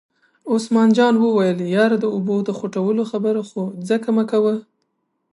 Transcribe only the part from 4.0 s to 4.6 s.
مکوه.